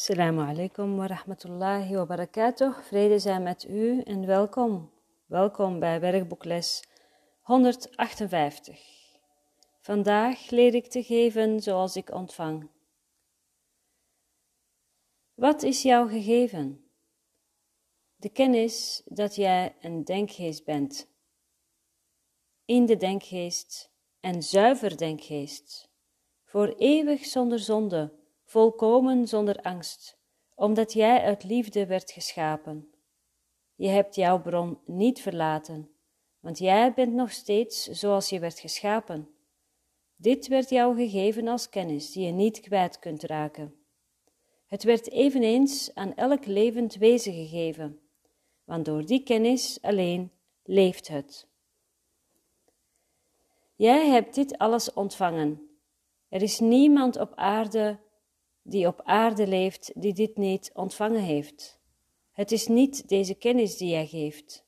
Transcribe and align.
Assalamu 0.00 0.40
alaikum 0.40 0.96
wa 0.96 1.06
rahmatullahi 1.06 1.94
wa 1.94 2.06
barakatuh. 2.06 2.74
Vrede 2.82 3.18
zijn 3.18 3.42
met 3.42 3.64
u 3.68 4.00
en 4.00 4.26
welkom. 4.26 4.90
Welkom 5.26 5.78
bij 5.78 6.00
werkboekles 6.00 6.84
158. 7.40 8.80
Vandaag 9.80 10.50
leer 10.50 10.74
ik 10.74 10.86
te 10.86 11.02
geven 11.02 11.62
zoals 11.62 11.96
ik 11.96 12.10
ontvang. 12.10 12.68
Wat 15.34 15.62
is 15.62 15.82
jou 15.82 16.10
gegeven? 16.10 16.84
De 18.16 18.28
kennis 18.28 19.02
dat 19.04 19.34
jij 19.34 19.76
een 19.80 20.04
denkgeest 20.04 20.64
bent. 20.64 21.08
In 22.64 22.86
de 22.86 22.96
denkgeest 22.96 23.90
en 24.20 24.42
zuiver 24.42 24.96
denkgeest. 24.96 25.90
Voor 26.44 26.68
eeuwig 26.68 27.24
zonder 27.24 27.58
zonde 27.58 28.18
volkomen 28.50 29.28
zonder 29.28 29.56
angst, 29.56 30.18
omdat 30.54 30.92
jij 30.92 31.22
uit 31.22 31.44
liefde 31.44 31.86
werd 31.86 32.10
geschapen. 32.10 32.90
Je 33.74 33.88
hebt 33.88 34.14
jouw 34.14 34.40
bron 34.40 34.78
niet 34.86 35.20
verlaten, 35.20 35.90
want 36.40 36.58
jij 36.58 36.92
bent 36.94 37.12
nog 37.12 37.32
steeds 37.32 37.84
zoals 37.84 38.28
je 38.28 38.38
werd 38.38 38.60
geschapen. 38.60 39.28
Dit 40.16 40.48
werd 40.48 40.70
jou 40.70 40.96
gegeven 40.96 41.48
als 41.48 41.68
kennis 41.68 42.12
die 42.12 42.26
je 42.26 42.32
niet 42.32 42.60
kwijt 42.60 42.98
kunt 42.98 43.22
raken. 43.22 43.74
Het 44.66 44.82
werd 44.82 45.10
eveneens 45.10 45.94
aan 45.94 46.14
elk 46.14 46.46
levend 46.46 46.94
wezen 46.94 47.32
gegeven, 47.32 48.00
want 48.64 48.84
door 48.84 49.04
die 49.04 49.22
kennis 49.22 49.78
alleen 49.82 50.32
leeft 50.62 51.08
het. 51.08 51.46
Jij 53.74 54.06
hebt 54.06 54.34
dit 54.34 54.58
alles 54.58 54.92
ontvangen. 54.92 55.70
Er 56.28 56.42
is 56.42 56.60
niemand 56.60 57.16
op 57.18 57.32
aarde 57.34 57.98
die 58.62 58.86
op 58.86 59.00
aarde 59.04 59.46
leeft, 59.46 59.92
die 59.94 60.12
dit 60.12 60.36
niet 60.36 60.70
ontvangen 60.74 61.22
heeft. 61.22 61.80
Het 62.32 62.52
is 62.52 62.66
niet 62.66 63.08
deze 63.08 63.34
kennis 63.34 63.76
die 63.76 63.88
jij 63.88 64.06
geeft, 64.06 64.64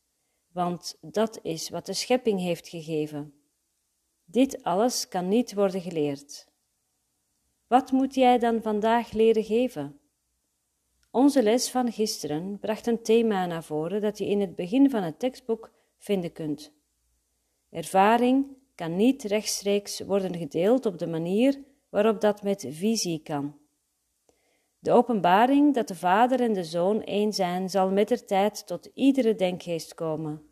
want 0.53 0.99
dat 1.01 1.39
is 1.43 1.69
wat 1.69 1.87
de 1.87 1.93
schepping 1.93 2.41
heeft 2.41 2.69
gegeven. 2.69 3.35
Dit 4.25 4.63
alles 4.63 5.09
kan 5.09 5.29
niet 5.29 5.55
worden 5.55 5.81
geleerd. 5.81 6.49
Wat 7.67 7.91
moet 7.91 8.15
jij 8.15 8.39
dan 8.39 8.63
vandaag 8.63 9.13
leren 9.13 9.45
geven? 9.45 10.01
Onze 11.11 11.43
les 11.43 11.71
van 11.71 11.93
gisteren 11.93 12.59
bracht 12.59 12.87
een 12.87 13.03
thema 13.03 13.47
naar 13.47 13.65
voren 13.65 14.01
dat 14.01 14.19
je 14.19 14.27
in 14.27 14.41
het 14.41 14.55
begin 14.55 14.91
van 14.91 15.03
het 15.03 15.19
tekstboek 15.19 15.73
vinden 15.99 16.33
kunt. 16.33 16.73
Ervaring 17.71 18.47
kan 18.75 18.97
niet 18.97 19.23
rechtstreeks 19.23 20.01
worden 20.01 20.37
gedeeld 20.37 20.87
op 20.87 20.99
de 20.99 21.07
manier 21.07 21.63
waarop 21.89 22.21
dat 22.21 22.43
met 22.43 22.67
visie 22.69 23.23
kan. 23.23 23.62
De 24.83 24.93
openbaring 24.93 25.75
dat 25.75 25.89
de 25.89 25.95
Vader 25.95 26.41
en 26.41 26.53
de 26.53 26.65
Zoon 26.65 27.03
één 27.03 27.33
zijn, 27.33 27.71
zal 27.71 27.91
met 27.91 28.09
de 28.09 28.25
tijd 28.25 28.67
tot 28.67 28.91
iedere 28.95 29.35
denkgeest 29.35 29.95
komen. 29.95 30.43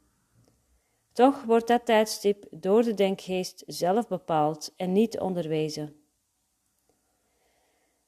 Toch 1.12 1.42
wordt 1.42 1.66
dat 1.66 1.84
tijdstip 1.84 2.46
door 2.50 2.82
de 2.82 2.94
denkgeest 2.94 3.62
zelf 3.66 4.08
bepaald 4.08 4.72
en 4.76 4.92
niet 4.92 5.18
onderwezen. 5.18 5.96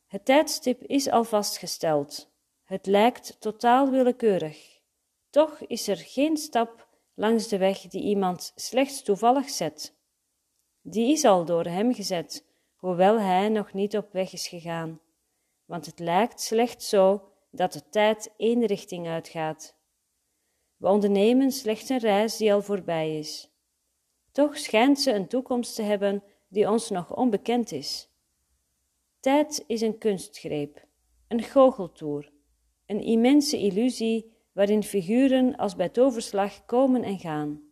Het 0.06 0.24
tijdstip 0.24 0.82
is 0.82 1.10
al 1.10 1.24
vastgesteld. 1.24 2.30
Het 2.64 2.86
lijkt 2.86 3.40
totaal 3.40 3.90
willekeurig. 3.90 4.80
Toch 5.30 5.60
is 5.60 5.88
er 5.88 5.96
geen 5.96 6.36
stap 6.36 6.88
langs 7.14 7.48
de 7.48 7.58
weg 7.58 7.80
die 7.80 8.02
iemand 8.02 8.52
slechts 8.54 9.02
toevallig 9.02 9.50
zet. 9.50 9.94
Die 10.82 11.12
is 11.12 11.24
al 11.24 11.44
door 11.44 11.64
hem 11.64 11.94
gezet, 11.94 12.44
hoewel 12.76 13.20
hij 13.20 13.48
nog 13.48 13.72
niet 13.72 13.96
op 13.96 14.12
weg 14.12 14.32
is 14.32 14.48
gegaan 14.48 15.00
want 15.72 15.86
het 15.86 15.98
lijkt 15.98 16.40
slechts 16.40 16.88
zo 16.88 17.28
dat 17.50 17.72
de 17.72 17.88
tijd 17.88 18.32
één 18.36 18.66
richting 18.66 19.08
uitgaat. 19.08 19.76
We 20.76 20.88
ondernemen 20.88 21.52
slechts 21.52 21.88
een 21.88 21.98
reis 21.98 22.36
die 22.36 22.52
al 22.52 22.62
voorbij 22.62 23.18
is. 23.18 23.50
Toch 24.32 24.58
schijnt 24.58 25.00
ze 25.00 25.12
een 25.12 25.28
toekomst 25.28 25.74
te 25.74 25.82
hebben 25.82 26.22
die 26.48 26.70
ons 26.70 26.90
nog 26.90 27.16
onbekend 27.16 27.72
is. 27.72 28.08
Tijd 29.20 29.64
is 29.66 29.80
een 29.80 29.98
kunstgreep, 29.98 30.84
een 31.28 31.42
goocheltoer, 31.42 32.32
een 32.86 33.00
immense 33.00 33.58
illusie 33.58 34.32
waarin 34.52 34.82
figuren 34.82 35.56
als 35.56 35.76
bij 35.76 35.88
toverslag 35.88 36.64
komen 36.64 37.02
en 37.02 37.18
gaan. 37.18 37.62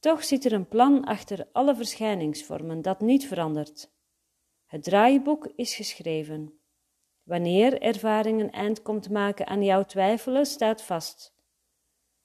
Toch 0.00 0.24
zit 0.24 0.44
er 0.44 0.52
een 0.52 0.68
plan 0.68 1.04
achter 1.04 1.48
alle 1.52 1.74
verschijningsvormen 1.76 2.82
dat 2.82 3.00
niet 3.00 3.26
verandert. 3.26 3.90
Het 4.68 4.82
draaiboek 4.82 5.52
is 5.56 5.74
geschreven. 5.74 6.60
Wanneer 7.22 7.82
ervaring 7.82 8.40
een 8.40 8.50
eind 8.50 8.82
komt 8.82 9.10
maken 9.10 9.46
aan 9.46 9.64
jouw 9.64 9.84
twijfelen, 9.84 10.46
staat 10.46 10.82
vast. 10.82 11.34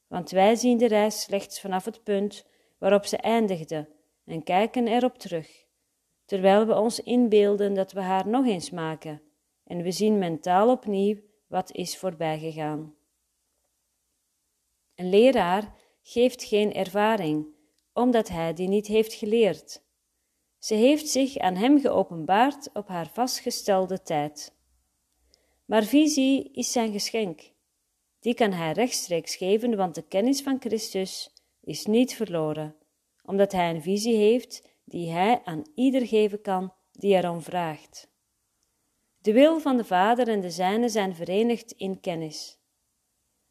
Want 0.08 0.30
wij 0.30 0.56
zien 0.56 0.78
de 0.78 0.88
reis 0.88 1.22
slechts 1.22 1.62
vanaf 1.62 1.86
het 1.86 2.04
punt 2.04 2.46
waarop 2.78 3.06
ze 3.06 3.18
eindigde 3.18 3.90
en 4.26 4.44
kijken 4.44 4.88
erop 4.88 5.18
terug, 5.18 5.66
terwijl 6.26 6.66
we 6.66 6.76
ons 6.76 7.00
inbeelden 7.00 7.74
dat 7.74 7.92
we 7.92 8.02
haar 8.02 8.28
nog 8.28 8.46
eens 8.46 8.70
maken 8.70 9.22
en 9.64 9.82
we 9.82 9.92
zien 9.92 10.18
mentaal 10.18 10.70
opnieuw 10.70 11.18
wat 11.48 11.72
is 11.72 11.98
voorbijgegaan. 11.98 12.96
Een 14.96 15.10
leraar 15.10 15.76
geeft 16.02 16.44
geen 16.44 16.74
ervaring, 16.74 17.48
omdat 17.94 18.28
hij 18.28 18.54
die 18.54 18.68
niet 18.68 18.88
heeft 18.88 19.14
geleerd. 19.14 19.83
Ze 20.64 20.74
heeft 20.74 21.08
zich 21.08 21.38
aan 21.38 21.56
hem 21.56 21.80
geopenbaard 21.80 22.70
op 22.74 22.88
haar 22.88 23.10
vastgestelde 23.14 24.02
tijd. 24.02 24.56
Maar 25.66 25.84
visie 25.84 26.52
is 26.52 26.72
zijn 26.72 26.92
geschenk. 26.92 27.52
Die 28.20 28.34
kan 28.34 28.52
hij 28.52 28.72
rechtstreeks 28.72 29.36
geven, 29.36 29.76
want 29.76 29.96
de 29.96 30.02
kennis 30.08 30.42
van 30.42 30.60
Christus 30.60 31.34
is 31.62 31.86
niet 31.86 32.16
verloren, 32.16 32.76
omdat 33.24 33.52
hij 33.52 33.70
een 33.70 33.82
visie 33.82 34.16
heeft 34.16 34.70
die 34.84 35.12
hij 35.12 35.42
aan 35.44 35.64
ieder 35.76 36.08
geven 36.08 36.42
kan 36.42 36.74
die 36.92 37.16
erom 37.16 37.42
vraagt. 37.42 38.12
De 39.22 39.34
wil 39.34 39.60
van 39.60 39.78
de 39.78 39.86
Vader 39.86 40.28
en 40.28 40.42
de 40.42 40.52
Zijne 40.52 40.90
zijn 40.90 41.16
verenigd 41.16 41.72
in 41.72 42.00
kennis. 42.00 42.60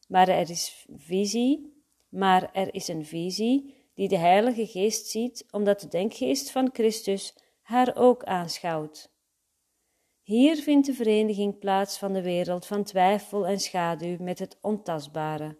Maar 0.08 0.28
er 0.28 0.50
is 0.50 0.86
visie, 0.96 1.82
maar 2.08 2.52
er 2.52 2.74
is 2.74 2.88
een 2.88 3.04
visie 3.04 3.81
die 3.94 4.08
de 4.08 4.16
Heilige 4.16 4.66
Geest 4.66 5.06
ziet, 5.06 5.44
omdat 5.50 5.80
de 5.80 5.88
denkgeest 5.88 6.50
van 6.50 6.70
Christus 6.72 7.34
haar 7.60 7.96
ook 7.96 8.24
aanschouwt. 8.24 9.10
Hier 10.22 10.56
vindt 10.56 10.86
de 10.86 10.94
vereniging 10.94 11.58
plaats 11.58 11.98
van 11.98 12.12
de 12.12 12.22
wereld 12.22 12.66
van 12.66 12.84
twijfel 12.84 13.46
en 13.46 13.60
schaduw 13.60 14.16
met 14.18 14.38
het 14.38 14.58
ontastbare. 14.60 15.58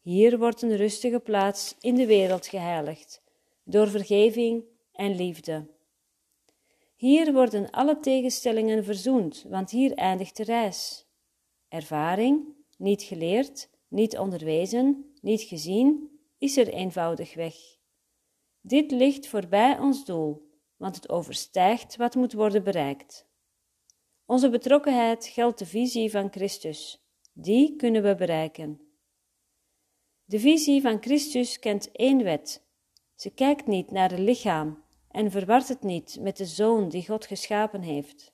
Hier 0.00 0.38
wordt 0.38 0.62
een 0.62 0.76
rustige 0.76 1.20
plaats 1.20 1.76
in 1.80 1.94
de 1.94 2.06
wereld 2.06 2.46
geheiligd, 2.46 3.22
door 3.64 3.88
vergeving 3.88 4.64
en 4.92 5.16
liefde. 5.16 5.66
Hier 6.96 7.32
worden 7.32 7.70
alle 7.70 8.00
tegenstellingen 8.00 8.84
verzoend, 8.84 9.44
want 9.48 9.70
hier 9.70 9.92
eindigt 9.92 10.36
de 10.36 10.44
reis. 10.44 11.06
Ervaring, 11.68 12.44
niet 12.78 13.02
geleerd, 13.02 13.70
niet 13.88 14.18
onderwezen, 14.18 15.14
niet 15.20 15.42
gezien, 15.42 16.13
is 16.44 16.56
er 16.56 16.68
eenvoudig 16.68 17.34
weg. 17.34 17.54
Dit 18.60 18.90
ligt 18.90 19.26
voorbij 19.26 19.78
ons 19.78 20.04
doel, 20.04 20.50
want 20.76 20.96
het 20.96 21.08
overstijgt 21.08 21.96
wat 21.96 22.14
moet 22.14 22.32
worden 22.32 22.64
bereikt. 22.64 23.26
Onze 24.26 24.50
betrokkenheid 24.50 25.26
geldt 25.26 25.58
de 25.58 25.66
visie 25.66 26.10
van 26.10 26.30
Christus. 26.30 27.04
Die 27.32 27.76
kunnen 27.76 28.02
we 28.02 28.14
bereiken. 28.14 28.80
De 30.24 30.38
visie 30.38 30.80
van 30.80 31.02
Christus 31.02 31.58
kent 31.58 31.92
één 31.92 32.22
wet. 32.22 32.66
Ze 33.14 33.30
kijkt 33.30 33.66
niet 33.66 33.90
naar 33.90 34.10
het 34.10 34.18
lichaam 34.18 34.84
en 35.08 35.30
verwart 35.30 35.68
het 35.68 35.82
niet 35.82 36.18
met 36.20 36.36
de 36.36 36.46
zoon 36.46 36.88
die 36.88 37.06
God 37.06 37.26
geschapen 37.26 37.82
heeft. 37.82 38.32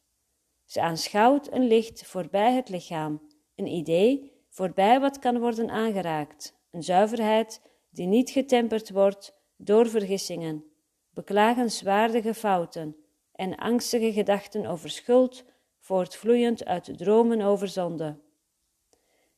Ze 0.64 0.80
aanschouwt 0.80 1.52
een 1.52 1.66
licht 1.66 2.06
voorbij 2.06 2.54
het 2.54 2.68
lichaam, 2.68 3.22
een 3.54 3.66
idee 3.66 4.32
voorbij 4.48 5.00
wat 5.00 5.18
kan 5.18 5.38
worden 5.38 5.70
aangeraakt, 5.70 6.58
een 6.70 6.82
zuiverheid 6.82 7.69
die 7.90 8.06
niet 8.06 8.30
getemperd 8.30 8.90
wordt 8.90 9.34
door 9.56 9.88
vergissingen, 9.88 10.64
beklagenswaardige 11.10 12.34
fouten 12.34 12.96
en 13.32 13.56
angstige 13.56 14.12
gedachten 14.12 14.66
over 14.66 14.90
schuld, 14.90 15.44
voortvloeiend 15.78 16.64
uit 16.64 16.98
dromen 16.98 17.40
over 17.40 17.68
zonde. 17.68 18.18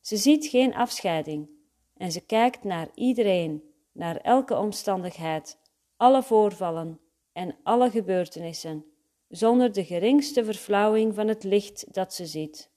Ze 0.00 0.16
ziet 0.16 0.46
geen 0.46 0.74
afscheiding 0.74 1.48
en 1.96 2.12
ze 2.12 2.26
kijkt 2.26 2.64
naar 2.64 2.88
iedereen, 2.94 3.62
naar 3.92 4.16
elke 4.16 4.56
omstandigheid, 4.56 5.58
alle 5.96 6.22
voorvallen 6.22 7.00
en 7.32 7.56
alle 7.62 7.90
gebeurtenissen, 7.90 8.84
zonder 9.28 9.72
de 9.72 9.84
geringste 9.84 10.44
verflauwing 10.44 11.14
van 11.14 11.28
het 11.28 11.44
licht 11.44 11.94
dat 11.94 12.14
ze 12.14 12.26
ziet. 12.26 12.70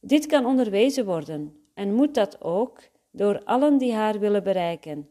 Dit 0.00 0.26
kan 0.26 0.46
onderwezen 0.46 1.04
worden 1.04 1.66
en 1.74 1.94
moet 1.94 2.14
dat 2.14 2.40
ook 2.42 2.82
door 3.16 3.44
allen 3.44 3.78
die 3.78 3.92
haar 3.92 4.18
willen 4.18 4.42
bereiken. 4.42 5.08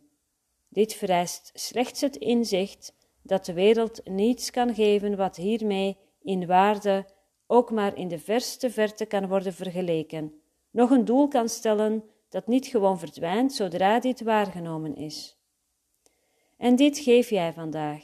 Dit 0.69 0.93
vereist 0.93 1.51
slechts 1.53 2.01
het 2.01 2.15
inzicht 2.15 2.95
dat 3.21 3.45
de 3.45 3.53
wereld 3.53 4.01
niets 4.03 4.51
kan 4.51 4.73
geven 4.73 5.15
wat 5.15 5.35
hiermee 5.35 5.97
in 6.21 6.45
waarde 6.45 7.05
ook 7.47 7.71
maar 7.71 7.97
in 7.97 8.07
de 8.07 8.19
verste 8.19 8.69
verte 8.69 9.05
kan 9.05 9.27
worden 9.27 9.53
vergeleken, 9.53 10.33
nog 10.71 10.89
een 10.89 11.05
doel 11.05 11.27
kan 11.27 11.49
stellen 11.49 12.03
dat 12.29 12.47
niet 12.47 12.65
gewoon 12.65 12.99
verdwijnt 12.99 13.53
zodra 13.53 13.99
dit 13.99 14.21
waargenomen 14.21 14.95
is. 14.95 15.37
En 16.57 16.75
dit 16.75 16.97
geef 16.97 17.29
jij 17.29 17.53
vandaag. 17.53 18.03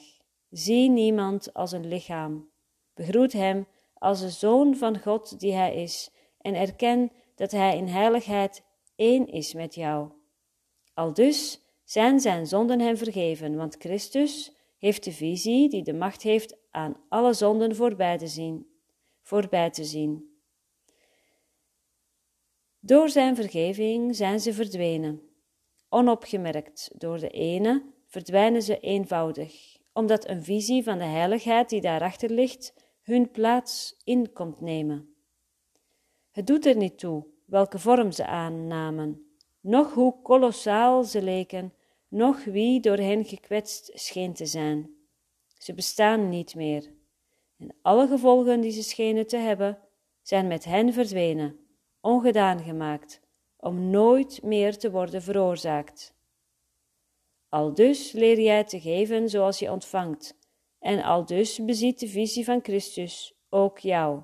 Zie 0.50 0.89
niemand 0.89 1.53
als 1.53 1.71
een 1.71 1.88
lichaam. 1.88 2.50
Begroet 2.94 3.33
hem 3.33 3.68
als 3.94 4.19
de 4.19 4.30
zoon 4.30 4.75
van 4.75 5.00
God 5.00 5.39
die 5.39 5.53
hij 5.53 5.75
is 5.75 6.12
en 6.38 6.56
erken 6.56 7.12
dat 7.36 7.51
hij 7.51 7.77
in 7.77 7.88
heiligheid 7.88 8.63
één 9.01 9.27
is 9.27 9.53
met 9.53 9.75
jou. 9.75 10.12
Aldus 10.94 11.62
zijn 11.83 12.19
zijn 12.19 12.48
zonden 12.48 12.80
hem 12.80 12.98
vergeven, 12.98 13.56
want 13.56 13.75
Christus 13.80 14.56
heeft 14.77 15.03
de 15.03 15.12
visie 15.12 15.69
die 15.69 15.83
de 15.83 15.94
macht 15.94 16.21
heeft 16.21 16.57
aan 16.71 16.95
alle 17.09 17.33
zonden 17.33 17.75
voorbij 17.75 18.18
te 18.18 18.27
zien. 18.27 18.68
Voorbij 19.21 19.69
te 19.69 19.83
zien. 19.83 20.39
Door 22.80 23.09
zijn 23.09 23.36
vergeving 23.36 24.15
zijn 24.15 24.39
ze 24.39 24.53
verdwenen. 24.53 25.21
Onopgemerkt 25.89 26.92
door 26.98 27.19
de 27.19 27.30
ene 27.30 27.83
verdwijnen 28.06 28.62
ze 28.62 28.80
eenvoudig, 28.80 29.77
omdat 29.94 30.27
een 30.27 30.44
visie 30.44 30.83
van 30.83 30.98
de 30.98 31.03
heiligheid 31.03 31.69
die 31.69 31.81
daarachter 31.81 32.30
ligt 32.30 32.74
hun 33.01 33.31
plaats 33.31 33.98
in 34.03 34.33
komt 34.33 34.62
nemen. 34.62 35.15
Het 36.31 36.48
doet 36.48 36.65
er 36.65 36.75
niet 36.75 37.00
toe 37.00 37.30
welke 37.51 37.80
vorm 37.80 38.12
ze 38.12 38.25
aannamen, 38.25 39.25
noch 39.62 39.94
hoe 39.94 40.21
kolossaal 40.21 41.03
ze 41.03 41.21
leken, 41.21 41.74
noch 42.07 42.44
wie 42.44 42.80
door 42.80 42.98
hen 42.98 43.25
gekwetst 43.25 43.92
scheen 43.94 44.33
te 44.33 44.45
zijn. 44.45 44.89
Ze 45.57 45.74
bestaan 45.74 46.30
niet 46.30 46.56
meer, 46.56 46.92
en 47.57 47.75
alle 47.81 48.07
gevolgen 48.07 48.62
die 48.62 48.71
ze 48.71 48.83
schenen 48.83 49.27
te 49.27 49.38
hebben, 49.38 49.80
zijn 50.21 50.48
met 50.48 50.65
hen 50.65 50.94
verdwenen, 50.94 51.59
ongedaan 52.01 52.59
gemaakt, 52.59 53.21
om 53.57 53.89
nooit 53.89 54.44
meer 54.44 54.77
te 54.77 54.92
worden 54.92 55.21
veroorzaakt. 55.21 56.13
Al 57.50 57.74
dus 57.74 58.12
leer 58.12 58.39
jij 58.39 58.63
te 58.63 58.80
geven 58.80 59.30
zoals 59.30 59.59
je 59.59 59.71
ontvangt, 59.71 60.38
en 60.80 61.03
al 61.03 61.25
dus 61.25 61.65
beziet 61.65 62.00
de 62.00 62.07
visie 62.07 62.45
van 62.45 62.59
Christus 62.63 63.33
ook 63.50 63.80
jou. 63.80 64.21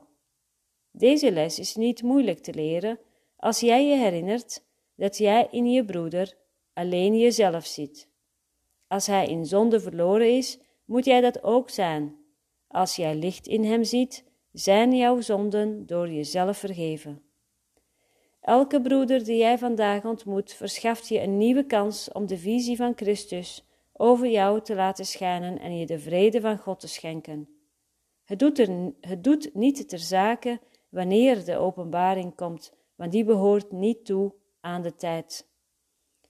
Deze 0.92 1.32
les 1.32 1.60
is 1.60 1.76
niet 1.76 2.02
moeilijk 2.04 2.40
te 2.40 2.54
leren 2.54 3.00
als 3.38 3.60
jij 3.60 3.88
je 3.88 3.96
herinnert 3.96 4.66
dat 4.96 5.18
jij 5.18 5.48
in 5.52 5.72
je 5.72 5.86
broeder 5.86 6.38
alleen 6.74 7.18
jezelf 7.18 7.66
ziet. 7.66 8.10
Als 8.88 9.08
hij 9.08 9.28
in 9.28 9.46
zonde 9.46 9.80
verloren 9.80 10.38
is, 10.38 10.60
moet 10.86 11.06
jij 11.06 11.22
dat 11.22 11.44
ook 11.44 11.70
zijn. 11.70 12.16
Als 12.68 12.96
jij 12.96 13.16
licht 13.16 13.48
in 13.48 13.64
hem 13.64 13.84
ziet, 13.84 14.26
zijn 14.52 14.96
jouw 14.96 15.22
zonden 15.22 15.86
door 15.86 16.10
jezelf 16.10 16.58
vergeven. 16.58 17.22
Elke 18.42 18.82
broeder 18.82 19.24
die 19.24 19.38
jij 19.38 19.58
vandaag 19.58 20.06
ontmoet, 20.06 20.54
verschaft 20.54 21.08
je 21.08 21.22
een 21.22 21.38
nieuwe 21.38 21.66
kans 21.66 22.12
om 22.12 22.28
de 22.28 22.38
visie 22.38 22.76
van 22.76 22.94
Christus 22.96 23.66
over 23.94 24.28
jou 24.28 24.62
te 24.62 24.76
laten 24.76 25.06
schijnen 25.06 25.60
en 25.60 25.78
je 25.78 25.86
de 25.86 26.00
vrede 26.00 26.42
van 26.42 26.58
God 26.58 26.80
te 26.80 26.88
schenken. 26.88 27.50
Het 28.24 28.40
doet, 28.40 28.60
er, 28.60 28.94
het 29.02 29.24
doet 29.24 29.50
niet 29.54 29.90
ter 29.90 30.00
zake 30.00 30.60
wanneer 30.90 31.46
de 31.46 31.58
openbaring 31.58 32.36
komt, 32.36 32.74
want 32.98 33.12
die 33.12 33.24
behoort 33.24 33.72
niet 33.72 34.06
toe 34.06 34.34
aan 34.62 34.82
de 34.82 34.96
tijd. 34.96 35.48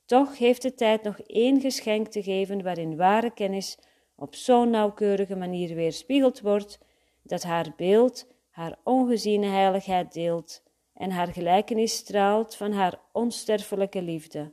Toch 0.05 0.37
heeft 0.37 0.61
de 0.61 0.73
tijd 0.73 1.03
nog 1.03 1.19
één 1.19 1.61
geschenk 1.61 2.07
te 2.07 2.23
geven 2.23 2.63
waarin 2.63 2.95
ware 2.95 3.33
kennis 3.33 3.77
op 4.15 4.35
zo'n 4.35 4.69
nauwkeurige 4.69 5.35
manier 5.35 5.75
weerspiegeld 5.75 6.41
wordt, 6.41 6.79
dat 7.23 7.43
haar 7.43 7.73
beeld 7.75 8.27
haar 8.49 8.79
ongeziene 8.83 9.45
heiligheid 9.45 10.13
deelt 10.13 10.63
en 10.93 11.11
haar 11.11 11.27
gelijkenis 11.27 11.95
straalt 11.95 12.55
van 12.55 12.71
haar 12.71 12.99
onsterfelijke 13.11 14.01
liefde. 14.01 14.51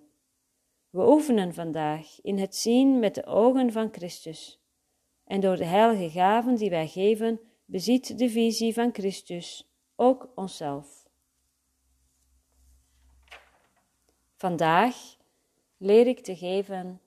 We 0.91 1.09
oefenen 1.09 1.55
vandaag 1.55 2.21
in 2.21 2.39
het 2.39 2.57
zien 2.57 2.99
met 2.99 3.15
de 3.15 3.27
ogen 3.27 3.73
van 3.73 3.89
Christus. 3.93 4.61
En 5.25 5.41
door 5.41 5.57
de 5.57 5.65
heilige 5.65 6.11
gaven 6.11 6.55
die 6.55 6.71
wij 6.71 6.89
geven, 6.89 7.41
beziet 7.65 8.19
de 8.19 8.31
visie 8.31 8.75
van 8.75 8.93
Christus 8.93 9.71
ook 9.97 10.33
onszelf. 10.35 11.04
Vandaag 14.45 15.17
leer 15.77 16.07
ik 16.07 16.21
te 16.21 16.37
geven 16.37 17.01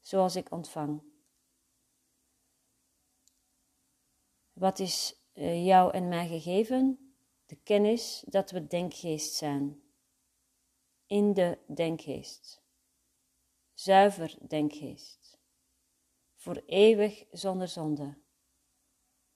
zoals 0.00 0.36
ik 0.36 0.50
ontvang. 0.50 1.02
Wat 4.52 4.78
is 4.78 5.16
eh, 5.32 5.66
jou 5.66 5.92
en 5.92 6.08
mij 6.08 6.28
gegeven? 6.28 7.12
De 7.46 7.56
kennis 7.56 8.24
dat 8.26 8.50
we 8.50 8.66
denkgeest 8.66 9.34
zijn. 9.34 9.82
In 11.06 11.32
de 11.32 11.58
denkgeest. 11.66 12.62
Zuiver 13.72 14.36
denkgeest. 14.48 15.38
Voor 16.34 16.62
eeuwig 16.66 17.24
zonder 17.30 17.68
zonde. 17.68 18.14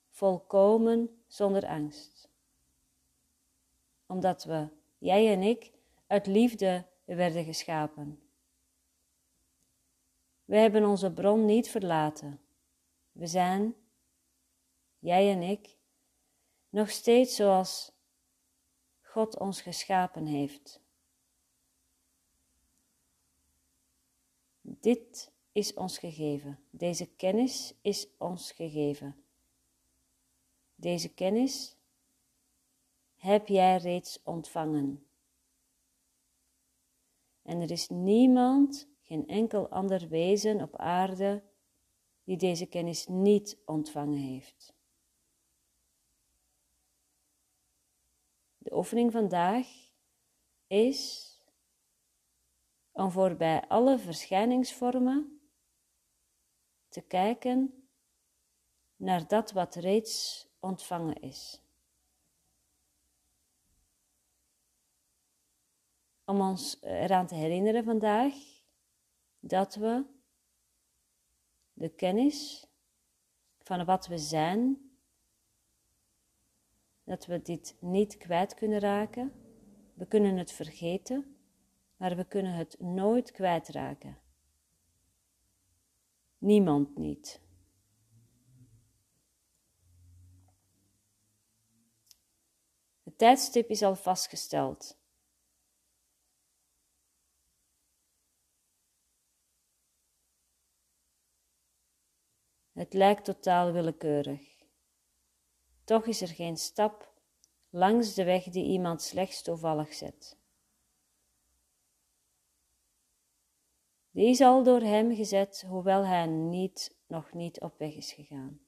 Volkomen 0.09 1.23
zonder 1.27 1.67
angst. 1.67 2.29
Omdat 4.05 4.43
we, 4.43 4.69
jij 4.97 5.33
en 5.33 5.41
ik, 5.41 5.71
uit 6.07 6.27
liefde 6.27 6.87
werden 7.15 7.45
geschapen. 7.45 8.19
We 10.45 10.57
hebben 10.57 10.85
onze 10.85 11.11
bron 11.11 11.45
niet 11.45 11.69
verlaten. 11.69 12.41
We 13.11 13.27
zijn, 13.27 13.75
jij 14.99 15.31
en 15.31 15.41
ik, 15.41 15.77
nog 16.69 16.89
steeds 16.89 17.35
zoals 17.35 17.91
God 19.01 19.37
ons 19.39 19.61
geschapen 19.61 20.25
heeft. 20.25 20.81
Dit 24.61 25.31
is 25.51 25.73
ons 25.73 25.97
gegeven. 25.97 26.59
Deze 26.69 27.05
kennis 27.05 27.73
is 27.81 28.07
ons 28.17 28.51
gegeven. 28.51 29.23
Deze 30.75 31.13
kennis 31.13 31.75
heb 33.15 33.47
jij 33.47 33.77
reeds 33.77 34.19
ontvangen. 34.23 35.08
En 37.49 37.61
er 37.61 37.71
is 37.71 37.87
niemand, 37.87 38.89
geen 39.01 39.27
enkel 39.27 39.69
ander 39.69 40.07
wezen 40.07 40.61
op 40.61 40.75
aarde, 40.75 41.43
die 42.23 42.37
deze 42.37 42.65
kennis 42.65 43.07
niet 43.07 43.61
ontvangen 43.65 44.17
heeft. 44.17 44.73
De 48.57 48.75
oefening 48.75 49.11
vandaag 49.11 49.67
is 50.67 51.33
om 52.91 53.11
voorbij 53.11 53.67
alle 53.67 53.99
verschijningsvormen 53.99 55.41
te 56.87 57.01
kijken 57.01 57.89
naar 58.95 59.27
dat 59.27 59.51
wat 59.51 59.75
reeds 59.75 60.47
ontvangen 60.59 61.21
is. 61.21 61.68
Om 66.29 66.41
ons 66.41 66.81
eraan 66.81 67.27
te 67.27 67.35
herinneren 67.35 67.83
vandaag 67.83 68.33
dat 69.39 69.75
we 69.75 70.05
de 71.73 71.89
kennis 71.89 72.67
van 73.57 73.85
wat 73.85 74.07
we 74.07 74.17
zijn, 74.17 74.91
dat 77.03 77.25
we 77.25 77.41
dit 77.41 77.75
niet 77.79 78.17
kwijt 78.17 78.53
kunnen 78.53 78.79
raken. 78.79 79.33
We 79.93 80.05
kunnen 80.05 80.37
het 80.37 80.51
vergeten, 80.51 81.37
maar 81.97 82.15
we 82.15 82.25
kunnen 82.25 82.53
het 82.53 82.79
nooit 82.79 83.31
kwijtraken. 83.31 84.17
Niemand 86.37 86.97
niet. 86.97 87.41
Het 93.03 93.17
tijdstip 93.17 93.69
is 93.69 93.83
al 93.83 93.95
vastgesteld. 93.95 94.98
Het 102.79 102.93
lijkt 102.93 103.25
totaal 103.25 103.71
willekeurig. 103.71 104.41
Toch 105.83 106.05
is 106.05 106.21
er 106.21 106.27
geen 106.27 106.57
stap 106.57 107.13
langs 107.69 108.13
de 108.13 108.23
weg 108.23 108.43
die 108.43 108.65
iemand 108.65 109.01
slechts 109.01 109.41
toevallig 109.41 109.93
zet. 109.93 110.37
Die 114.11 114.27
is 114.27 114.41
al 114.41 114.63
door 114.63 114.81
hem 114.81 115.15
gezet, 115.15 115.65
hoewel 115.67 116.05
hij 116.05 116.25
niet, 116.25 116.95
nog 117.07 117.33
niet 117.33 117.61
op 117.61 117.77
weg 117.77 117.95
is 117.95 118.11
gegaan. 118.13 118.59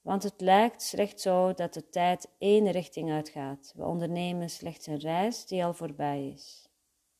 Want 0.00 0.22
het 0.22 0.40
lijkt 0.40 0.82
slechts 0.82 1.22
zo 1.22 1.54
dat 1.54 1.74
de 1.74 1.88
tijd 1.88 2.28
één 2.38 2.70
richting 2.70 3.10
uitgaat. 3.10 3.72
We 3.76 3.84
ondernemen 3.84 4.50
slechts 4.50 4.86
een 4.86 4.98
reis 4.98 5.46
die 5.46 5.64
al 5.64 5.74
voorbij 5.74 6.28
is. 6.28 6.68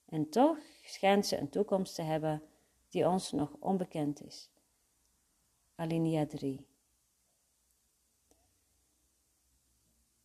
En 0.08 0.30
toch 0.30 0.58
schijnt 0.82 1.26
ze 1.26 1.38
een 1.38 1.50
toekomst 1.50 1.94
te 1.94 2.02
hebben 2.02 2.42
die 2.96 3.08
ons 3.08 3.32
nog 3.32 3.56
onbekend 3.60 4.24
is. 4.24 4.50
Alinea 5.74 6.26
3. 6.26 6.66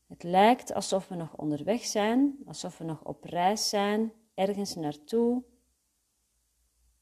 Het 0.07 0.23
lijkt 0.23 0.73
alsof 0.73 1.07
we 1.07 1.15
nog 1.15 1.37
onderweg 1.37 1.85
zijn, 1.85 2.37
alsof 2.45 2.77
we 2.77 2.83
nog 2.83 3.03
op 3.03 3.23
reis 3.23 3.69
zijn, 3.69 4.13
ergens 4.33 4.75
naartoe. 4.75 5.43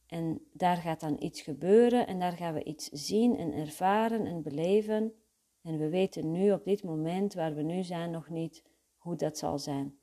En 0.07 0.47
daar 0.53 0.77
gaat 0.77 0.99
dan 0.99 1.21
iets 1.23 1.41
gebeuren 1.41 2.07
en 2.07 2.19
daar 2.19 2.37
gaan 2.37 2.53
we 2.53 2.63
iets 2.63 2.89
zien 2.89 3.37
en 3.37 3.53
ervaren 3.53 4.25
en 4.25 4.41
beleven. 4.41 5.13
En 5.61 5.77
we 5.77 5.89
weten 5.89 6.31
nu 6.31 6.51
op 6.51 6.63
dit 6.63 6.83
moment 6.83 7.33
waar 7.33 7.55
we 7.55 7.61
nu 7.61 7.83
zijn 7.83 8.11
nog 8.11 8.29
niet 8.29 8.63
hoe 8.97 9.15
dat 9.15 9.37
zal 9.37 9.59
zijn. 9.59 9.99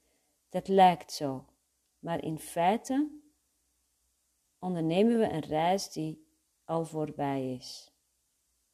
Dat 0.48 0.68
lijkt 0.68 1.12
zo. 1.12 1.44
Maar 1.98 2.24
in 2.24 2.38
feite 2.38 3.24
ondernemen 4.66 5.18
we 5.18 5.30
een 5.30 5.44
reis 5.44 5.92
die 5.92 6.26
al 6.64 6.84
voorbij 6.84 7.54
is. 7.54 7.92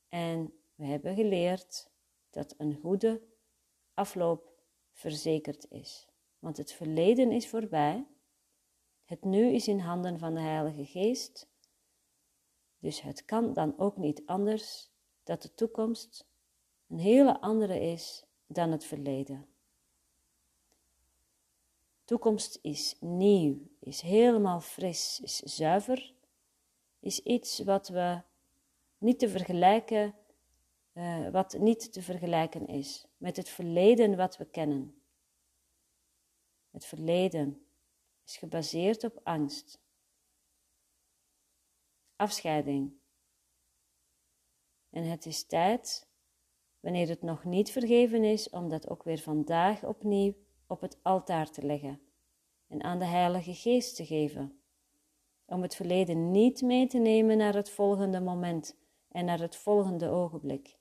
En 0.08 0.54
we 0.74 0.84
hebben 0.84 1.14
geleerd 1.14 1.90
dat 2.30 2.54
een 2.58 2.74
goede 2.74 3.22
afloop 3.94 4.52
verzekerd 4.92 5.70
is. 5.70 6.08
Want 6.38 6.56
het 6.56 6.72
verleden 6.72 7.32
is 7.32 7.48
voorbij. 7.48 8.06
Het 9.04 9.24
nu 9.24 9.46
is 9.46 9.68
in 9.68 9.78
handen 9.78 10.18
van 10.18 10.34
de 10.34 10.40
Heilige 10.40 10.84
Geest. 10.84 11.50
Dus 12.78 13.00
het 13.00 13.24
kan 13.24 13.52
dan 13.52 13.78
ook 13.78 13.96
niet 13.96 14.22
anders 14.26 14.90
dat 15.22 15.42
de 15.42 15.54
toekomst 15.54 16.28
een 16.88 16.98
hele 16.98 17.40
andere 17.40 17.80
is 17.80 18.24
dan 18.46 18.70
het 18.70 18.84
verleden. 18.84 19.51
Toekomst 22.12 22.58
is 22.62 22.96
nieuw, 23.00 23.58
is 23.78 24.00
helemaal 24.00 24.60
fris, 24.60 25.20
is 25.22 25.36
zuiver, 25.38 26.14
is 27.00 27.20
iets 27.20 27.58
wat 27.58 27.88
we 27.88 28.22
niet 28.98 29.18
te 29.18 29.28
vergelijken, 29.28 30.14
uh, 30.92 31.28
wat 31.28 31.58
niet 31.58 31.92
te 31.92 32.02
vergelijken 32.02 32.66
is 32.66 33.06
met 33.16 33.36
het 33.36 33.48
verleden 33.48 34.16
wat 34.16 34.36
we 34.36 34.44
kennen. 34.44 35.02
Het 36.70 36.84
verleden 36.84 37.66
is 38.24 38.36
gebaseerd 38.36 39.04
op 39.04 39.20
angst, 39.22 39.80
afscheiding. 42.16 42.92
En 44.90 45.04
het 45.04 45.26
is 45.26 45.46
tijd, 45.46 46.08
wanneer 46.80 47.08
het 47.08 47.22
nog 47.22 47.44
niet 47.44 47.70
vergeven 47.70 48.24
is, 48.24 48.50
om 48.50 48.68
dat 48.68 48.88
ook 48.88 49.02
weer 49.02 49.18
vandaag 49.18 49.84
opnieuw 49.84 50.34
op 50.72 50.80
het 50.80 50.98
altaar 51.02 51.50
te 51.50 51.62
leggen 51.62 52.00
en 52.68 52.82
aan 52.82 52.98
de 52.98 53.04
Heilige 53.04 53.54
Geest 53.54 53.96
te 53.96 54.06
geven. 54.06 54.60
Om 55.46 55.62
het 55.62 55.74
verleden 55.74 56.30
niet 56.30 56.62
mee 56.62 56.86
te 56.86 56.98
nemen 56.98 57.36
naar 57.36 57.54
het 57.54 57.70
volgende 57.70 58.20
moment 58.20 58.76
en 59.08 59.24
naar 59.24 59.40
het 59.40 59.56
volgende 59.56 60.08
ogenblik. 60.08 60.78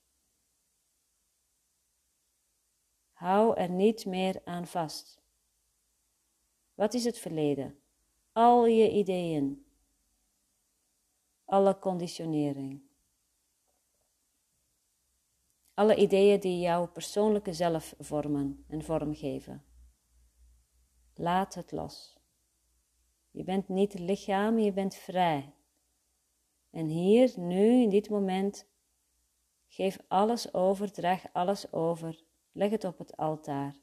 Hou 3.12 3.56
er 3.56 3.70
niet 3.70 4.06
meer 4.06 4.40
aan 4.44 4.66
vast. 4.66 5.20
Wat 6.74 6.94
is 6.94 7.04
het 7.04 7.18
verleden? 7.18 7.78
Al 8.32 8.66
je 8.66 8.90
ideeën, 8.90 9.66
alle 11.44 11.78
conditionering, 11.78 12.82
alle 15.74 15.96
ideeën 15.96 16.40
die 16.40 16.60
jouw 16.60 16.86
persoonlijke 16.88 17.52
zelf 17.52 17.94
vormen 17.98 18.64
en 18.68 18.82
vormgeven. 18.82 19.71
Laat 21.14 21.54
het 21.54 21.72
los. 21.72 22.16
Je 23.30 23.44
bent 23.44 23.68
niet 23.68 23.98
lichaam, 23.98 24.58
je 24.58 24.72
bent 24.72 24.94
vrij. 24.94 25.54
En 26.70 26.86
hier, 26.86 27.32
nu, 27.36 27.82
in 27.82 27.90
dit 27.90 28.10
moment, 28.10 28.66
geef 29.68 29.98
alles 30.08 30.54
over, 30.54 30.92
draag 30.92 31.24
alles 31.32 31.72
over, 31.72 32.24
leg 32.52 32.70
het 32.70 32.84
op 32.84 32.98
het 32.98 33.16
altaar. 33.16 33.76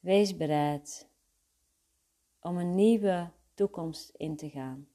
Wees 0.00 0.36
bereid 0.36 1.08
om 2.40 2.58
een 2.58 2.74
nieuwe 2.74 3.30
toekomst 3.54 4.08
in 4.16 4.36
te 4.36 4.50
gaan. 4.50 4.88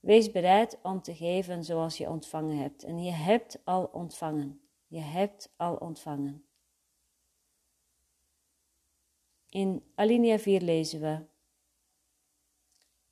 Wees 0.00 0.30
bereid 0.30 0.78
om 0.82 1.02
te 1.02 1.14
geven 1.14 1.64
zoals 1.64 1.98
je 1.98 2.08
ontvangen 2.08 2.58
hebt. 2.58 2.84
En 2.84 3.02
je 3.02 3.10
hebt 3.10 3.60
al 3.64 3.84
ontvangen. 3.84 4.60
Je 4.86 5.00
hebt 5.00 5.54
al 5.56 5.76
ontvangen. 5.76 6.44
In 9.50 9.82
alinea 9.94 10.38
4 10.38 10.60
lezen 10.60 11.00
we: 11.00 11.26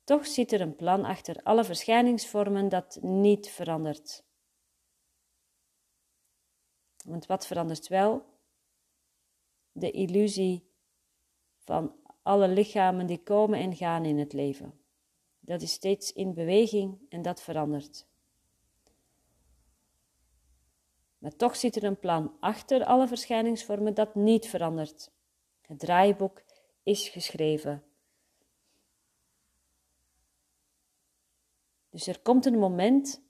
Toch 0.03 0.27
zit 0.27 0.51
er 0.51 0.61
een 0.61 0.75
plan 0.75 1.05
achter 1.05 1.43
alle 1.43 1.63
verschijningsvormen 1.63 2.69
dat 2.69 2.97
niet 3.01 3.49
verandert. 3.49 4.23
Want 7.05 7.25
wat 7.25 7.47
verandert 7.47 7.87
wel? 7.87 8.25
De 9.71 9.91
illusie 9.91 10.69
van 11.57 11.95
alle 12.21 12.47
lichamen 12.47 13.07
die 13.07 13.23
komen 13.23 13.59
en 13.59 13.75
gaan 13.75 14.05
in 14.05 14.17
het 14.17 14.33
leven. 14.33 14.79
Dat 15.39 15.61
is 15.61 15.71
steeds 15.71 16.13
in 16.13 16.33
beweging 16.33 16.99
en 17.09 17.21
dat 17.21 17.41
verandert. 17.41 18.07
Maar 21.17 21.35
toch 21.35 21.55
zit 21.55 21.75
er 21.75 21.83
een 21.83 21.99
plan 21.99 22.37
achter 22.39 22.85
alle 22.85 23.07
verschijningsvormen 23.07 23.93
dat 23.93 24.15
niet 24.15 24.47
verandert. 24.47 25.11
Het 25.69 25.79
draaiboek 25.79 26.43
is 26.83 27.09
geschreven. 27.09 27.83
Dus 31.89 32.07
er 32.07 32.19
komt 32.19 32.45
een 32.45 32.59
moment 32.59 33.21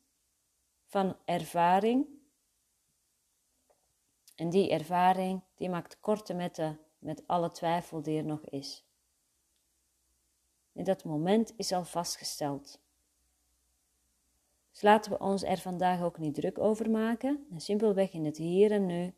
van 0.86 1.18
ervaring. 1.26 2.08
En 4.36 4.50
die 4.50 4.70
ervaring 4.70 5.42
die 5.56 5.70
maakt 5.70 6.00
korte 6.00 6.34
metten 6.34 6.80
met 7.00 7.28
alle 7.28 7.52
twijfel 7.52 8.02
die 8.02 8.18
er 8.18 8.26
nog 8.26 8.46
is. 8.46 8.86
En 10.74 10.84
dat 10.84 11.04
moment 11.04 11.54
is 11.58 11.72
al 11.72 11.86
vastgesteld. 11.86 12.80
Dus 14.72 14.82
laten 14.82 15.12
we 15.12 15.20
ons 15.20 15.44
er 15.44 15.58
vandaag 15.58 16.02
ook 16.02 16.18
niet 16.18 16.36
druk 16.36 16.58
over 16.58 16.90
maken 16.90 17.48
en 17.52 17.62
simpelweg 17.62 18.14
in 18.14 18.26
het 18.26 18.38
hier 18.38 18.72
en 18.72 18.86
nu 18.86 19.14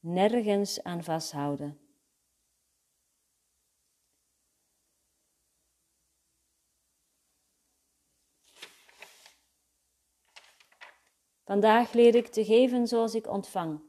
nergens 0.00 0.82
aan 0.82 1.04
vasthouden. 1.04 1.80
Vandaag 11.44 11.92
leer 11.92 12.14
ik 12.14 12.26
te 12.26 12.44
geven 12.44 12.86
zoals 12.86 13.14
ik 13.14 13.26
ontvang. 13.26 13.80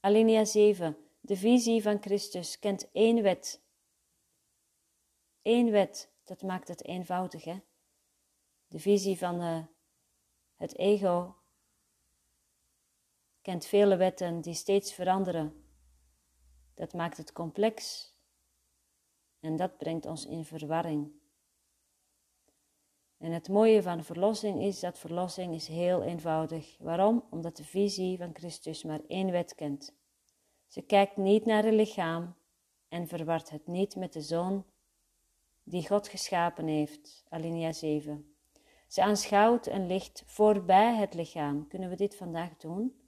Alinea 0.00 0.44
7. 0.44 0.96
De 1.20 1.36
visie 1.36 1.82
van 1.82 2.02
Christus 2.02 2.58
kent 2.58 2.90
één 2.92 3.22
wet. 3.22 3.62
Eén 5.42 5.70
wet, 5.70 6.12
dat 6.24 6.42
maakt 6.42 6.68
het 6.68 6.84
eenvoudig, 6.84 7.44
hè? 7.44 7.58
De 8.66 8.78
visie 8.78 9.18
van 9.18 9.42
uh, 9.42 9.64
het 10.56 10.76
ego 10.76 11.43
kent 13.44 13.66
vele 13.66 13.96
wetten 13.96 14.40
die 14.40 14.54
steeds 14.54 14.92
veranderen. 14.92 15.64
Dat 16.74 16.92
maakt 16.92 17.16
het 17.16 17.32
complex 17.32 18.08
en 19.40 19.56
dat 19.56 19.76
brengt 19.76 20.06
ons 20.06 20.26
in 20.26 20.44
verwarring. 20.44 21.12
En 23.18 23.32
het 23.32 23.48
mooie 23.48 23.82
van 23.82 24.04
verlossing 24.04 24.62
is 24.62 24.80
dat 24.80 24.98
verlossing 24.98 25.54
is 25.54 25.68
heel 25.68 26.02
eenvoudig. 26.02 26.76
Waarom? 26.78 27.24
Omdat 27.30 27.56
de 27.56 27.64
visie 27.64 28.18
van 28.18 28.34
Christus 28.34 28.82
maar 28.82 29.00
één 29.08 29.30
wet 29.30 29.54
kent. 29.54 29.94
Ze 30.66 30.82
kijkt 30.82 31.16
niet 31.16 31.44
naar 31.44 31.64
het 31.64 31.74
lichaam 31.74 32.34
en 32.88 33.06
verwart 33.06 33.50
het 33.50 33.66
niet 33.66 33.96
met 33.96 34.12
de 34.12 34.22
zoon 34.22 34.64
die 35.62 35.86
God 35.86 36.08
geschapen 36.08 36.66
heeft. 36.66 37.24
Alinea 37.28 37.72
7. 37.72 38.34
Ze 38.88 39.02
aanschouwt 39.02 39.66
een 39.66 39.86
licht 39.86 40.22
voorbij 40.26 40.94
het 40.96 41.14
lichaam. 41.14 41.68
Kunnen 41.68 41.88
we 41.88 41.96
dit 41.96 42.16
vandaag 42.16 42.56
doen? 42.56 43.03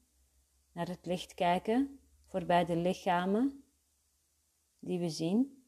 Naar 0.76 0.88
het 0.88 1.06
licht 1.06 1.35
kijken, 1.35 1.99
voorbij 2.26 2.64
de 2.64 2.76
lichamen 2.76 3.64
die 4.78 4.99
we 4.99 5.09
zien. 5.09 5.64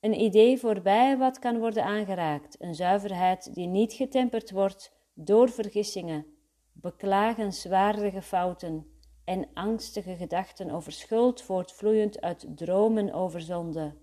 Een 0.00 0.20
idee 0.20 0.58
voorbij 0.58 1.18
wat 1.18 1.38
kan 1.38 1.58
worden 1.58 1.84
aangeraakt, 1.84 2.62
een 2.62 2.74
zuiverheid 2.74 3.54
die 3.54 3.66
niet 3.66 3.92
getemperd 3.92 4.50
wordt 4.50 4.92
door 5.14 5.50
vergissingen, 5.50 6.26
beklagenswaardige 6.72 8.22
fouten 8.22 9.00
en 9.24 9.48
angstige 9.54 10.16
gedachten 10.16 10.70
over 10.70 10.92
schuld 10.92 11.42
voortvloeiend 11.42 12.20
uit 12.20 12.46
dromen 12.56 13.12
over 13.12 13.40
zonde. 13.40 13.96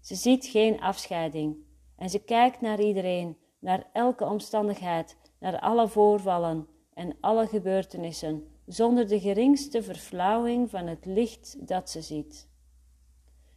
Ze 0.00 0.14
ziet 0.14 0.46
geen 0.46 0.80
afscheiding 0.80 1.56
en 1.96 2.10
ze 2.10 2.24
kijkt 2.24 2.60
naar 2.60 2.80
iedereen, 2.80 3.38
naar 3.58 3.90
elke 3.92 4.24
omstandigheid, 4.24 5.16
naar 5.38 5.60
alle 5.60 5.88
voorvallen, 5.88 6.74
en 6.96 7.16
alle 7.20 7.46
gebeurtenissen 7.46 8.46
zonder 8.66 9.08
de 9.08 9.20
geringste 9.20 9.82
verflauwing 9.82 10.70
van 10.70 10.86
het 10.86 11.04
licht 11.04 11.68
dat 11.68 11.90
ze 11.90 12.02
ziet. 12.02 12.48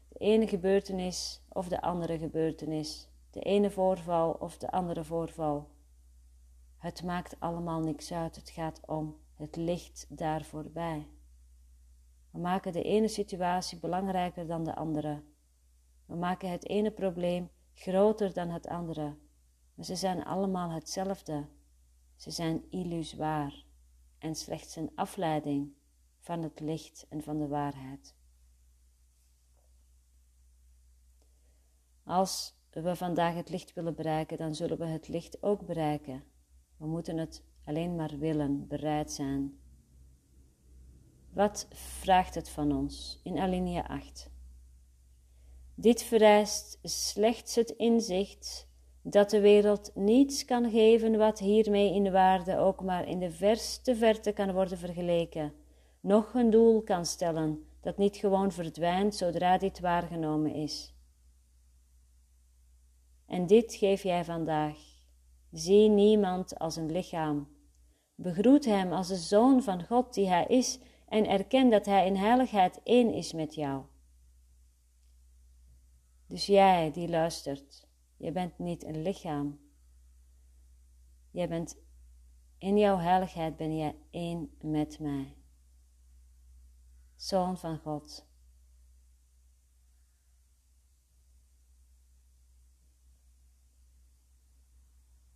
De 0.07 0.19
ene 0.19 0.47
gebeurtenis 0.47 1.41
of 1.49 1.67
de 1.67 1.81
andere 1.81 2.17
gebeurtenis 2.17 3.09
de 3.31 3.39
ene 3.39 3.69
voorval 3.69 4.31
of 4.31 4.57
de 4.57 4.71
andere 4.71 5.03
voorval. 5.03 5.69
Het 6.77 7.03
maakt 7.03 7.39
allemaal 7.39 7.79
niks 7.79 8.13
uit, 8.13 8.35
het 8.35 8.49
gaat 8.49 8.81
om 8.85 9.17
het 9.35 9.55
licht 9.55 10.05
daar 10.09 10.43
voorbij. 10.43 11.07
We 12.31 12.39
maken 12.39 12.73
de 12.73 12.83
ene 12.83 13.07
situatie 13.07 13.79
belangrijker 13.79 14.47
dan 14.47 14.63
de 14.63 14.75
andere. 14.75 15.23
We 16.05 16.15
maken 16.15 16.51
het 16.51 16.67
ene 16.69 16.91
probleem 16.91 17.49
groter 17.73 18.33
dan 18.33 18.49
het 18.49 18.67
andere. 18.67 19.15
Maar 19.73 19.85
ze 19.85 19.95
zijn 19.95 20.25
allemaal 20.25 20.69
hetzelfde. 20.69 21.45
Ze 22.19 22.31
zijn 22.31 22.63
illusoir 22.69 23.65
en 24.17 24.35
slechts 24.35 24.75
een 24.75 24.91
afleiding 24.95 25.73
van 26.19 26.43
het 26.43 26.59
licht 26.59 27.05
en 27.09 27.23
van 27.23 27.37
de 27.37 27.47
waarheid. 27.47 28.15
Als 32.03 32.53
we 32.69 32.95
vandaag 32.95 33.33
het 33.33 33.49
licht 33.49 33.73
willen 33.73 33.95
bereiken, 33.95 34.37
dan 34.37 34.55
zullen 34.55 34.77
we 34.77 34.85
het 34.85 35.07
licht 35.07 35.43
ook 35.43 35.65
bereiken. 35.65 36.23
We 36.77 36.87
moeten 36.87 37.17
het 37.17 37.43
alleen 37.63 37.95
maar 37.95 38.17
willen, 38.17 38.67
bereid 38.67 39.11
zijn. 39.11 39.59
Wat 41.29 41.67
vraagt 41.71 42.35
het 42.35 42.49
van 42.49 42.71
ons 42.71 43.19
in 43.23 43.37
alinea 43.37 43.87
8? 43.87 44.29
Dit 45.75 46.03
vereist 46.03 46.79
slechts 46.83 47.55
het 47.55 47.69
inzicht 47.69 48.68
dat 49.01 49.29
de 49.29 49.39
wereld 49.39 49.91
niets 49.95 50.45
kan 50.45 50.69
geven 50.69 51.17
wat 51.17 51.39
hiermee 51.39 51.93
in 51.93 52.03
de 52.03 52.11
waarde 52.11 52.57
ook 52.57 52.83
maar 52.83 53.07
in 53.07 53.19
de 53.19 53.31
verste 53.31 53.95
verte 53.95 54.31
kan 54.31 54.51
worden 54.51 54.77
vergeleken, 54.77 55.53
noch 55.99 56.33
een 56.33 56.49
doel 56.49 56.81
kan 56.81 57.05
stellen 57.05 57.63
dat 57.81 57.97
niet 57.97 58.17
gewoon 58.17 58.51
verdwijnt 58.51 59.15
zodra 59.15 59.57
dit 59.57 59.79
waargenomen 59.79 60.53
is. 60.53 60.93
En 63.25 63.47
dit 63.47 63.73
geef 63.73 64.03
jij 64.03 64.25
vandaag. 64.25 64.77
Zie 65.51 65.89
niemand 65.89 66.59
als 66.59 66.75
een 66.75 66.91
lichaam. 66.91 67.47
Begroet 68.15 68.65
hem 68.65 68.93
als 68.93 69.07
de 69.07 69.15
zoon 69.15 69.63
van 69.63 69.85
God 69.85 70.13
die 70.13 70.27
hij 70.27 70.45
is 70.45 70.79
en 71.07 71.27
erken 71.27 71.69
dat 71.69 71.85
hij 71.85 72.05
in 72.05 72.15
heiligheid 72.15 72.79
één 72.83 73.13
is 73.13 73.33
met 73.33 73.55
jou. 73.55 73.83
Dus 76.27 76.45
jij 76.45 76.91
die 76.91 77.09
luistert, 77.09 77.87
je 78.19 78.31
bent 78.31 78.57
niet 78.57 78.83
een 78.83 79.01
lichaam. 79.01 79.59
Jij 81.31 81.47
bent 81.47 81.77
in 82.57 82.77
jouw 82.77 82.97
heiligheid 82.97 83.57
ben 83.57 83.77
jij 83.77 83.95
één 84.09 84.51
met 84.61 84.99
mij. 84.99 85.35
Zoon 87.15 87.57
van 87.57 87.77
God. 87.77 88.27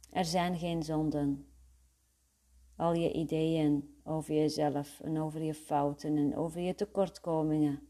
Er 0.09 0.25
zijn 0.25 0.57
geen 0.57 0.83
zonden. 0.83 1.47
Al 2.75 2.93
je 2.93 3.11
ideeën 3.11 3.99
over 4.03 4.33
jezelf 4.33 4.99
en 4.99 5.21
over 5.21 5.41
je 5.41 5.53
fouten 5.53 6.17
en 6.17 6.35
over 6.35 6.61
je 6.61 6.75
tekortkomingen, 6.75 7.87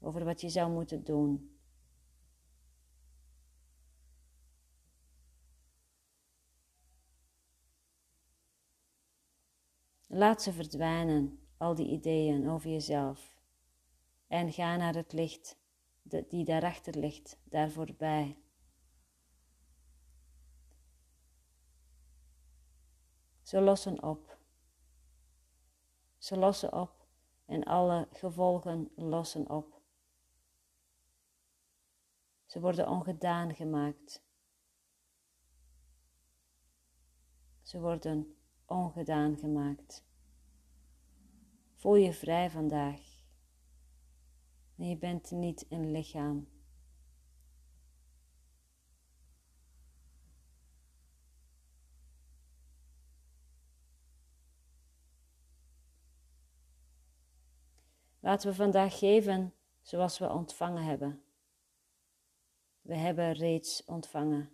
over 0.00 0.24
wat 0.24 0.40
je 0.40 0.48
zou 0.48 0.72
moeten 0.72 1.04
doen. 1.04 1.51
Laat 10.22 10.42
ze 10.42 10.52
verdwijnen, 10.52 11.48
al 11.56 11.74
die 11.74 11.88
ideeën 11.88 12.48
over 12.48 12.70
jezelf. 12.70 13.36
En 14.26 14.52
ga 14.52 14.76
naar 14.76 14.94
het 14.94 15.12
licht 15.12 15.56
die 16.28 16.44
daarachter 16.44 16.98
ligt, 16.98 17.38
daar 17.44 17.70
voorbij. 17.70 18.38
Ze 23.42 23.60
lossen 23.60 24.02
op. 24.02 24.38
Ze 26.18 26.36
lossen 26.36 26.72
op 26.72 27.06
en 27.46 27.64
alle 27.64 28.08
gevolgen 28.12 28.90
lossen 28.94 29.50
op. 29.50 29.80
Ze 32.46 32.60
worden 32.60 32.88
ongedaan 32.88 33.54
gemaakt. 33.54 34.22
Ze 37.62 37.80
worden 37.80 38.36
ongedaan 38.66 39.36
gemaakt. 39.36 40.10
Voel 41.82 41.94
je 41.94 42.12
vrij 42.12 42.50
vandaag. 42.50 43.00
Je 44.74 44.96
bent 44.96 45.30
niet 45.30 45.66
een 45.68 45.90
lichaam. 45.90 46.48
Laten 58.20 58.50
we 58.50 58.54
vandaag 58.54 58.98
geven 58.98 59.54
zoals 59.80 60.18
we 60.18 60.28
ontvangen 60.28 60.84
hebben. 60.84 61.22
We 62.80 62.94
hebben 62.96 63.32
reeds 63.32 63.84
ontvangen. 63.84 64.50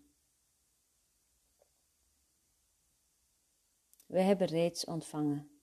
We 4.06 4.20
hebben 4.20 4.46
reeds 4.46 4.84
ontvangen. 4.84 5.57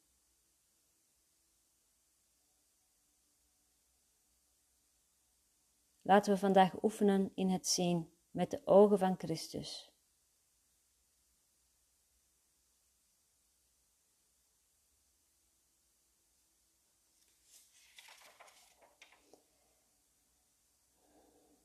Laten 6.07 6.33
we 6.33 6.39
vandaag 6.39 6.83
oefenen 6.83 7.31
in 7.35 7.49
het 7.49 7.67
zien 7.67 8.09
met 8.31 8.51
de 8.51 8.61
ogen 8.65 8.99
van 8.99 9.15
Christus. 9.17 9.91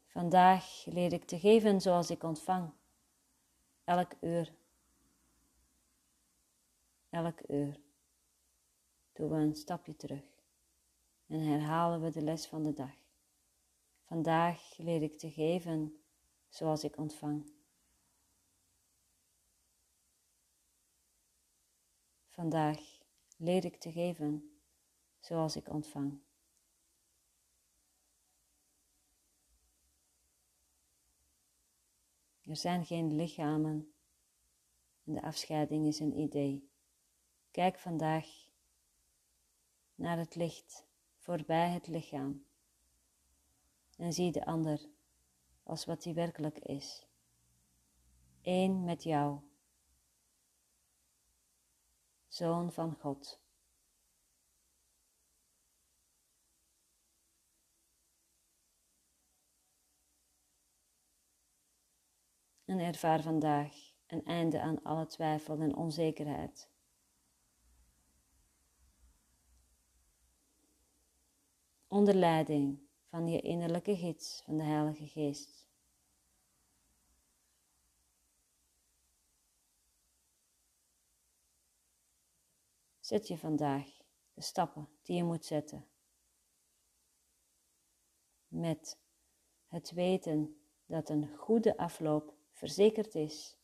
Vandaag 0.06 0.84
leer 0.84 1.12
ik 1.12 1.24
te 1.24 1.38
geven 1.38 1.80
zoals 1.80 2.10
ik 2.10 2.22
ontvang. 2.22 2.72
Elk 3.84 4.12
uur. 4.20 4.52
Elk 7.10 7.40
uur. 7.48 7.80
Doen 9.12 9.30
we 9.30 9.36
een 9.36 9.54
stapje 9.54 9.96
terug 9.96 10.24
en 11.26 11.40
herhalen 11.40 12.02
we 12.02 12.10
de 12.10 12.22
les 12.22 12.46
van 12.46 12.62
de 12.62 12.72
dag. 12.72 13.09
Vandaag 14.10 14.76
leer 14.76 15.02
ik 15.02 15.18
te 15.18 15.30
geven 15.30 16.02
zoals 16.48 16.84
ik 16.84 16.96
ontvang. 16.96 17.52
Vandaag 22.28 22.80
leer 23.36 23.64
ik 23.64 23.76
te 23.76 23.92
geven 23.92 24.60
zoals 25.20 25.56
ik 25.56 25.68
ontvang. 25.68 26.20
Er 32.42 32.56
zijn 32.56 32.86
geen 32.86 33.16
lichamen 33.16 33.92
en 35.04 35.14
de 35.14 35.22
afscheiding 35.22 35.86
is 35.86 36.00
een 36.00 36.18
idee. 36.18 36.70
Kijk 37.50 37.78
vandaag 37.78 38.26
naar 39.94 40.18
het 40.18 40.34
licht 40.34 40.86
voorbij 41.16 41.70
het 41.70 41.86
lichaam 41.86 42.48
en 44.00 44.12
zie 44.12 44.32
de 44.32 44.44
ander 44.44 44.88
als 45.62 45.84
wat 45.84 46.04
hij 46.04 46.14
werkelijk 46.14 46.58
is. 46.58 47.06
Eén 48.42 48.84
met 48.84 49.02
jou, 49.02 49.40
Zoon 52.28 52.72
van 52.72 52.94
God. 52.94 53.40
en 62.70 62.78
ervaar 62.78 63.22
vandaag 63.22 63.92
een 64.06 64.24
einde 64.24 64.60
aan 64.60 64.82
alle 64.82 65.06
twijfel 65.06 65.60
en 65.60 65.76
onzekerheid. 65.76 66.70
Onder 71.86 72.14
leiding 72.14 72.89
van 73.10 73.28
je 73.28 73.40
innerlijke 73.40 73.96
gids 73.96 74.42
van 74.44 74.56
de 74.56 74.62
Heilige 74.62 75.06
Geest. 75.06 75.68
Zet 83.00 83.28
je 83.28 83.38
vandaag 83.38 83.86
de 84.34 84.40
stappen 84.40 84.88
die 85.02 85.16
je 85.16 85.24
moet 85.24 85.44
zetten. 85.44 85.88
Met 88.48 88.98
het 89.66 89.90
weten 89.90 90.60
dat 90.86 91.08
een 91.08 91.36
goede 91.36 91.76
afloop 91.76 92.34
verzekerd 92.50 93.14
is. 93.14 93.58